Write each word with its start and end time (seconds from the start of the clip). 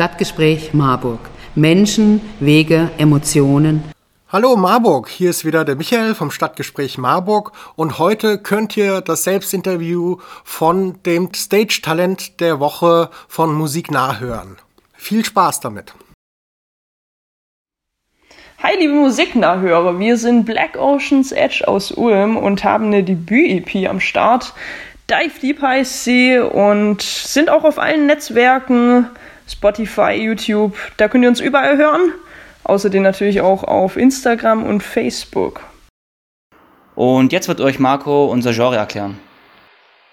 Stadtgespräch 0.00 0.72
Marburg. 0.72 1.20
Menschen, 1.54 2.22
Wege, 2.40 2.90
Emotionen. 2.96 3.84
Hallo 4.32 4.56
Marburg, 4.56 5.10
hier 5.10 5.28
ist 5.28 5.44
wieder 5.44 5.62
der 5.66 5.76
Michael 5.76 6.14
vom 6.14 6.30
Stadtgespräch 6.30 6.96
Marburg 6.96 7.52
und 7.76 7.98
heute 7.98 8.38
könnt 8.38 8.78
ihr 8.78 9.02
das 9.02 9.24
Selbstinterview 9.24 10.16
von 10.42 11.02
dem 11.02 11.28
Stage-Talent 11.34 12.40
der 12.40 12.60
Woche 12.60 13.10
von 13.28 13.52
Musik 13.52 13.90
nachhören. 13.90 14.56
Viel 14.94 15.22
Spaß 15.22 15.60
damit. 15.60 15.92
Hi 18.62 18.78
liebe 18.78 18.94
Musiknahhörer, 18.94 19.98
wir 19.98 20.16
sind 20.16 20.46
Black 20.46 20.78
Ocean's 20.78 21.30
Edge 21.30 21.68
aus 21.68 21.92
Ulm 21.92 22.38
und 22.38 22.64
haben 22.64 22.86
eine 22.86 23.04
Debüt-EP 23.04 23.86
am 23.86 24.00
Start. 24.00 24.54
Dive 25.10 25.40
Deep 25.42 25.60
heißt 25.60 26.04
sie 26.04 26.38
und 26.38 27.02
sind 27.02 27.50
auch 27.50 27.64
auf 27.64 27.78
allen 27.78 28.06
Netzwerken, 28.06 29.10
Spotify, 29.50 30.12
YouTube, 30.12 30.76
da 30.96 31.08
könnt 31.08 31.24
ihr 31.24 31.28
uns 31.28 31.40
überall 31.40 31.76
hören. 31.76 32.12
Außerdem 32.64 33.02
natürlich 33.02 33.40
auch 33.40 33.64
auf 33.64 33.96
Instagram 33.96 34.64
und 34.64 34.82
Facebook. 34.82 35.62
Und 36.94 37.32
jetzt 37.32 37.48
wird 37.48 37.60
euch 37.60 37.78
Marco 37.78 38.26
unser 38.26 38.52
Genre 38.52 38.76
erklären. 38.76 39.18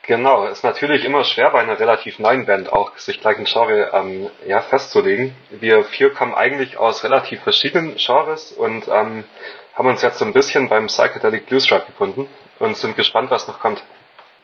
Genau, 0.07 0.45
ist 0.45 0.63
natürlich 0.63 1.03
immer 1.03 1.25
schwer 1.25 1.49
bei 1.49 1.59
einer 1.59 1.77
relativ 1.77 2.17
neuen 2.17 2.45
Band 2.45 2.71
auch 2.71 2.97
sich 2.97 3.19
gleich 3.19 3.37
ein 3.37 3.43
Genre 3.43 3.91
ähm, 3.93 4.29
ja, 4.47 4.61
festzulegen. 4.61 5.35
Wir 5.49 5.83
vier 5.83 6.13
kommen 6.13 6.33
eigentlich 6.33 6.77
aus 6.77 7.03
relativ 7.03 7.41
verschiedenen 7.41 7.95
Genres 7.97 8.53
und 8.53 8.87
ähm, 8.87 9.25
haben 9.75 9.87
uns 9.89 10.01
jetzt 10.01 10.19
so 10.19 10.25
ein 10.25 10.31
bisschen 10.31 10.69
beim 10.69 10.87
Psychedelic 10.87 11.47
Blues 11.47 11.69
Rock 11.71 11.87
gefunden 11.87 12.29
und 12.59 12.77
sind 12.77 12.95
gespannt, 12.95 13.31
was 13.31 13.49
noch 13.49 13.59
kommt. 13.59 13.83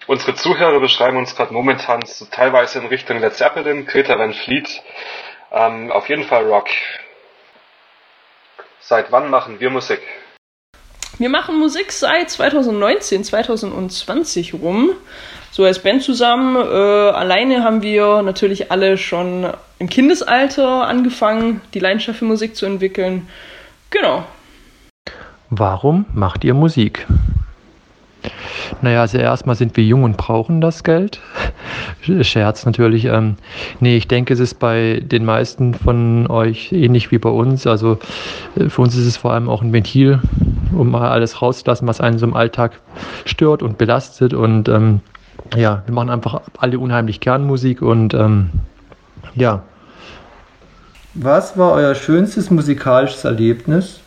Unsere 0.05 0.35
Zuhörer 0.35 0.79
beschreiben 0.79 1.17
uns 1.17 1.35
gerade 1.35 1.53
momentan 1.53 2.01
so 2.05 2.25
teilweise 2.25 2.79
in 2.79 2.87
Richtung 2.87 3.19
Led 3.19 3.33
Zeppelin, 3.35 3.85
Greta 3.85 4.19
Van 4.19 4.33
Fleet, 4.33 4.81
ähm, 5.51 5.91
auf 5.91 6.09
jeden 6.09 6.23
Fall 6.23 6.45
Rock. 6.45 6.67
Seit 8.81 9.11
wann 9.13 9.29
machen 9.29 9.59
wir 9.61 9.69
Musik? 9.69 10.01
Wir 11.19 11.29
machen 11.29 11.57
Musik 11.57 11.91
seit 11.91 12.29
2019, 12.31 13.23
2020 13.23 14.55
rum. 14.55 14.91
So 15.51 15.63
als 15.63 15.79
Band 15.79 16.01
zusammen. 16.01 16.55
Äh, 16.55 16.59
alleine 16.59 17.63
haben 17.63 17.81
wir 17.81 18.23
natürlich 18.23 18.71
alle 18.71 18.97
schon 18.97 19.53
im 19.79 19.87
Kindesalter 19.87 20.87
angefangen, 20.87 21.61
die 21.73 21.79
Leidenschaft 21.79 22.19
für 22.19 22.25
Musik 22.25 22.55
zu 22.55 22.65
entwickeln. 22.65 23.29
Genau. 23.89 24.25
Warum 25.49 26.07
macht 26.13 26.43
ihr 26.43 26.55
Musik? 26.55 27.05
Naja, 28.83 28.99
also 28.99 29.17
erstmal 29.17 29.55
sind 29.55 29.77
wir 29.77 29.85
jung 29.85 30.03
und 30.03 30.17
brauchen 30.17 30.59
das 30.59 30.83
Geld. 30.83 31.21
Scherz 32.21 32.65
natürlich. 32.65 33.05
Ähm, 33.05 33.37
nee, 33.79 33.95
ich 33.95 34.09
denke, 34.09 34.33
es 34.33 34.41
ist 34.41 34.55
bei 34.55 35.01
den 35.01 35.23
meisten 35.23 35.73
von 35.73 36.27
euch 36.27 36.73
ähnlich 36.73 37.09
wie 37.09 37.17
bei 37.17 37.29
uns. 37.29 37.65
Also 37.65 37.97
äh, 38.57 38.67
für 38.67 38.81
uns 38.81 38.97
ist 38.97 39.05
es 39.05 39.15
vor 39.15 39.31
allem 39.31 39.47
auch 39.47 39.61
ein 39.61 39.71
Ventil, 39.71 40.19
um 40.73 40.91
mal 40.91 41.09
alles 41.09 41.41
rauszulassen, 41.41 41.87
was 41.87 42.01
einen 42.01 42.17
so 42.17 42.25
im 42.25 42.33
Alltag 42.33 42.81
stört 43.23 43.63
und 43.63 43.77
belastet. 43.77 44.33
Und 44.33 44.67
ähm, 44.67 44.99
ja, 45.55 45.81
wir 45.85 45.95
machen 45.95 46.09
einfach 46.09 46.41
alle 46.57 46.77
unheimlich 46.77 47.21
gern 47.21 47.47
Musik 47.47 47.81
und 47.81 48.13
ähm, 48.13 48.49
ja. 49.35 49.63
Was 51.13 51.57
war 51.57 51.71
euer 51.71 51.95
schönstes 51.95 52.51
musikalisches 52.51 53.23
Erlebnis? 53.23 54.01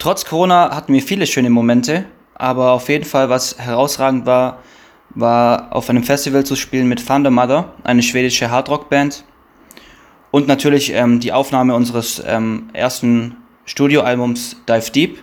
Trotz 0.00 0.24
Corona 0.24 0.74
hatten 0.74 0.92
wir 0.92 1.02
viele 1.02 1.28
schöne 1.28 1.50
Momente 1.50 2.04
aber 2.38 2.72
auf 2.72 2.88
jeden 2.88 3.04
Fall, 3.04 3.28
was 3.28 3.58
herausragend 3.58 4.26
war, 4.26 4.58
war 5.10 5.74
auf 5.74 5.88
einem 5.88 6.04
Festival 6.04 6.44
zu 6.44 6.56
spielen 6.56 6.88
mit 6.88 7.06
Thunder 7.06 7.30
Mother, 7.30 7.72
eine 7.84 8.02
schwedische 8.02 8.50
Hardrock-Band. 8.50 9.24
Und 10.30 10.48
natürlich 10.48 10.92
ähm, 10.92 11.20
die 11.20 11.32
Aufnahme 11.32 11.74
unseres 11.74 12.22
ähm, 12.26 12.68
ersten 12.74 13.36
Studioalbums 13.64 14.56
Dive 14.68 14.90
Deep. 14.90 15.18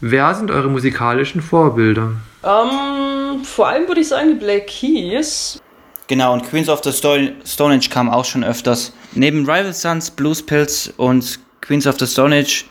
Wer 0.00 0.34
sind 0.34 0.50
eure 0.50 0.68
musikalischen 0.68 1.40
Vorbilder? 1.40 2.12
Ähm, 2.42 3.42
vor 3.42 3.68
allem 3.68 3.88
würde 3.88 4.02
ich 4.02 4.08
sagen 4.08 4.28
die 4.28 4.44
Black 4.44 4.66
Keys. 4.66 5.62
Genau, 6.06 6.34
und 6.34 6.42
Queens 6.42 6.68
of 6.68 6.82
the 6.84 6.92
Stone 6.92 7.74
Age 7.74 7.88
kam 7.88 8.10
auch 8.10 8.26
schon 8.26 8.44
öfters. 8.44 8.92
Neben 9.12 9.40
Rival 9.48 9.72
Sons, 9.72 10.10
Blues 10.10 10.42
Pills 10.44 10.92
und 10.98 11.40
Queens 11.62 11.86
of 11.86 11.98
the 11.98 12.06
Stone 12.06 12.36
Age 12.36 12.66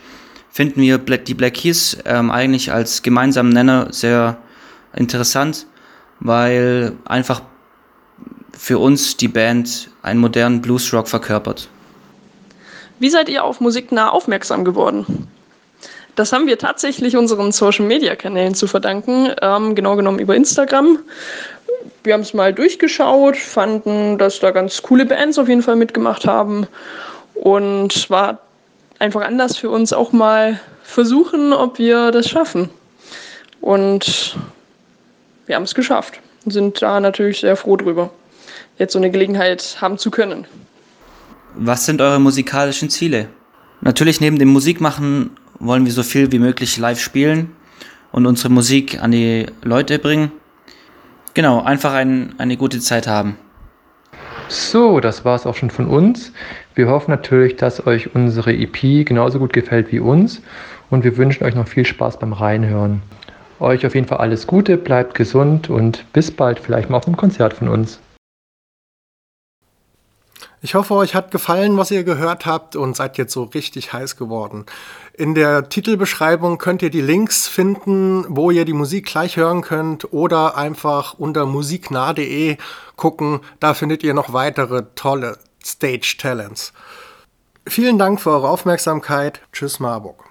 finden 0.54 0.80
wir 0.82 0.98
die 0.98 1.34
Black 1.34 1.54
Keys 1.54 1.98
ähm, 2.04 2.30
eigentlich 2.30 2.72
als 2.72 3.02
gemeinsamen 3.02 3.52
Nenner 3.52 3.88
sehr 3.90 4.36
interessant, 4.94 5.66
weil 6.20 6.92
einfach 7.04 7.42
für 8.56 8.78
uns 8.78 9.16
die 9.16 9.26
Band 9.26 9.90
einen 10.02 10.20
modernen 10.20 10.62
Bluesrock 10.62 11.08
verkörpert. 11.08 11.68
Wie 13.00 13.10
seid 13.10 13.28
ihr 13.28 13.42
auf 13.42 13.60
Musiknah 13.60 14.10
aufmerksam 14.10 14.64
geworden? 14.64 15.26
Das 16.14 16.32
haben 16.32 16.46
wir 16.46 16.56
tatsächlich 16.56 17.16
unseren 17.16 17.50
Social-Media-Kanälen 17.50 18.54
zu 18.54 18.68
verdanken, 18.68 19.32
ähm, 19.42 19.74
genau 19.74 19.96
genommen 19.96 20.20
über 20.20 20.36
Instagram. 20.36 21.00
Wir 22.04 22.14
haben 22.14 22.20
es 22.20 22.32
mal 22.32 22.54
durchgeschaut, 22.54 23.36
fanden, 23.36 24.18
dass 24.18 24.38
da 24.38 24.52
ganz 24.52 24.80
coole 24.82 25.04
Bands 25.04 25.36
auf 25.36 25.48
jeden 25.48 25.62
Fall 25.62 25.74
mitgemacht 25.74 26.28
haben 26.28 26.68
und 27.34 28.08
war 28.08 28.38
einfach 28.98 29.22
anders 29.22 29.56
für 29.56 29.70
uns 29.70 29.92
auch 29.92 30.12
mal 30.12 30.60
versuchen, 30.82 31.52
ob 31.52 31.78
wir 31.78 32.10
das 32.10 32.28
schaffen. 32.28 32.70
Und 33.60 34.36
wir 35.46 35.56
haben 35.56 35.62
es 35.62 35.74
geschafft 35.74 36.20
und 36.44 36.52
sind 36.52 36.80
da 36.82 37.00
natürlich 37.00 37.40
sehr 37.40 37.56
froh 37.56 37.76
drüber, 37.76 38.10
jetzt 38.78 38.92
so 38.92 38.98
eine 38.98 39.10
Gelegenheit 39.10 39.78
haben 39.80 39.98
zu 39.98 40.10
können. 40.10 40.46
Was 41.54 41.86
sind 41.86 42.00
eure 42.00 42.20
musikalischen 42.20 42.90
Ziele? 42.90 43.28
Natürlich 43.80 44.20
neben 44.20 44.38
dem 44.38 44.48
Musikmachen 44.48 45.30
wollen 45.58 45.84
wir 45.84 45.92
so 45.92 46.02
viel 46.02 46.32
wie 46.32 46.38
möglich 46.38 46.78
live 46.78 47.00
spielen 47.00 47.54
und 48.12 48.26
unsere 48.26 48.48
Musik 48.48 49.02
an 49.02 49.12
die 49.12 49.46
Leute 49.62 49.98
bringen. 49.98 50.32
Genau, 51.34 51.62
einfach 51.62 51.92
ein, 51.92 52.34
eine 52.38 52.56
gute 52.56 52.80
Zeit 52.80 53.06
haben. 53.06 53.36
So, 54.48 55.00
das 55.00 55.24
war 55.24 55.36
es 55.36 55.46
auch 55.46 55.54
schon 55.56 55.70
von 55.70 55.86
uns. 55.86 56.32
Wir 56.74 56.88
hoffen 56.88 57.12
natürlich, 57.12 57.54
dass 57.54 57.86
euch 57.86 58.14
unsere 58.16 58.52
EP 58.52 59.06
genauso 59.06 59.38
gut 59.38 59.52
gefällt 59.52 59.92
wie 59.92 60.00
uns 60.00 60.42
und 60.90 61.04
wir 61.04 61.16
wünschen 61.16 61.44
euch 61.44 61.54
noch 61.54 61.68
viel 61.68 61.84
Spaß 61.84 62.18
beim 62.18 62.32
Reinhören. 62.32 63.00
Euch 63.60 63.86
auf 63.86 63.94
jeden 63.94 64.08
Fall 64.08 64.18
alles 64.18 64.48
Gute, 64.48 64.76
bleibt 64.76 65.14
gesund 65.14 65.70
und 65.70 66.04
bis 66.12 66.32
bald, 66.32 66.58
vielleicht 66.58 66.90
mal 66.90 66.96
auf 66.96 67.06
einem 67.06 67.16
Konzert 67.16 67.54
von 67.54 67.68
uns. 67.68 68.00
Ich 70.62 70.74
hoffe, 70.74 70.94
euch 70.94 71.14
hat 71.14 71.30
gefallen, 71.30 71.76
was 71.76 71.90
ihr 71.90 72.04
gehört 72.04 72.46
habt 72.46 72.74
und 72.74 72.96
seid 72.96 73.18
jetzt 73.18 73.34
so 73.34 73.44
richtig 73.44 73.92
heiß 73.92 74.16
geworden. 74.16 74.64
In 75.12 75.34
der 75.34 75.68
Titelbeschreibung 75.68 76.58
könnt 76.58 76.82
ihr 76.82 76.90
die 76.90 77.02
Links 77.02 77.46
finden, 77.46 78.24
wo 78.28 78.50
ihr 78.50 78.64
die 78.64 78.72
Musik 78.72 79.06
gleich 79.06 79.36
hören 79.36 79.60
könnt 79.60 80.12
oder 80.12 80.56
einfach 80.56 81.14
unter 81.18 81.44
musiknah.de 81.46 82.56
gucken. 82.96 83.40
Da 83.60 83.74
findet 83.74 84.02
ihr 84.02 84.14
noch 84.14 84.32
weitere 84.32 84.84
tolle 84.94 85.36
Stage 85.64 86.16
Talents. 86.18 86.72
Vielen 87.66 87.98
Dank 87.98 88.20
für 88.20 88.30
eure 88.30 88.48
Aufmerksamkeit. 88.48 89.40
Tschüss 89.52 89.80
Marburg. 89.80 90.24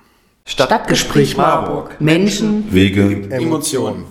Stadtgespräch 0.45 1.37
Marburg. 1.37 1.99
Menschen, 1.99 2.71
Wege, 2.73 3.29
Emotionen. 3.31 4.05